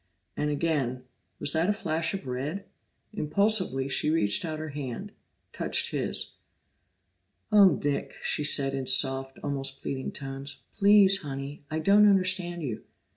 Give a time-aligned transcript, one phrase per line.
[0.35, 1.03] And again
[1.37, 2.65] was that a flash of red?
[3.13, 5.11] Impulsively she reached out her hand,
[5.53, 6.37] touched his.
[7.51, 10.63] "Oh, Nick!" she said in soft, almost pleading tones.
[10.73, 12.83] "Please, Honey I don't understand you.